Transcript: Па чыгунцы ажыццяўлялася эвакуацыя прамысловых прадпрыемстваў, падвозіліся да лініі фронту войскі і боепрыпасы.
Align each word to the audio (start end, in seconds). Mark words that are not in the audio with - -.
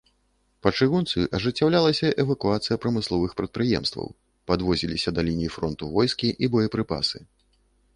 Па 0.67 0.69
чыгунцы 0.77 1.25
ажыццяўлялася 1.39 2.09
эвакуацыя 2.25 2.79
прамысловых 2.87 3.37
прадпрыемстваў, 3.43 4.13
падвозіліся 4.53 5.09
да 5.19 5.31
лініі 5.33 5.55
фронту 5.59 5.83
войскі 5.97 6.37
і 6.47 6.57
боепрыпасы. 6.57 7.17